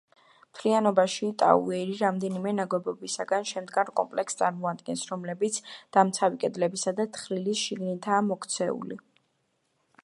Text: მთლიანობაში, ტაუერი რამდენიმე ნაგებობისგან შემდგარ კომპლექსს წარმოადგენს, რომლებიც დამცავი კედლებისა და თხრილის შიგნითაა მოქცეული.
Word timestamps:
მთლიანობაში, 0.51 1.27
ტაუერი 1.41 1.97
რამდენიმე 1.99 2.53
ნაგებობისგან 2.59 3.45
შემდგარ 3.51 3.93
კომპლექსს 4.01 4.39
წარმოადგენს, 4.41 5.05
რომლებიც 5.13 5.61
დამცავი 5.99 6.43
კედლებისა 6.45 6.97
და 7.01 7.09
თხრილის 7.19 7.65
შიგნითაა 7.67 8.27
მოქცეული. 8.33 9.01